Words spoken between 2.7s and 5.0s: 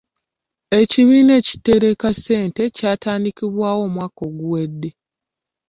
kyatandikibwawo omwaka oguwedde.